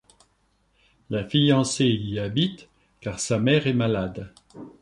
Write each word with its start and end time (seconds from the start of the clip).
La 1.11 1.23
fiancée 1.23 1.85
y 1.85 2.17
habite, 2.17 2.69
car 3.01 3.19
sa 3.19 3.37
mère 3.37 3.67
est 3.67 3.73
malade. 3.73 4.33